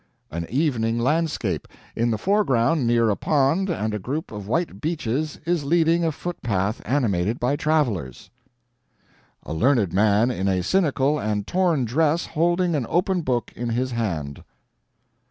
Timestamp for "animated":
6.85-7.39